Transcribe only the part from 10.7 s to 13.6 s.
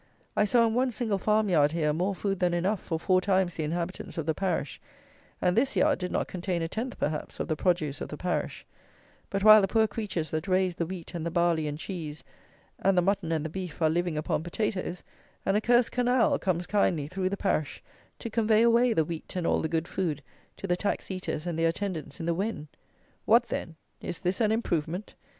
the wheat and the barley and cheese and the mutton and the